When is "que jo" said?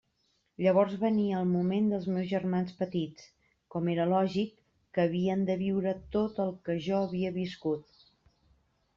6.69-6.97